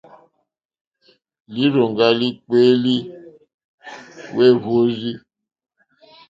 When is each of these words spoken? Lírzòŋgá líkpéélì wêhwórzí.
Lírzòŋgá 1.53 2.07
líkpéélì 2.19 2.95
wêhwórzí. 4.35 5.11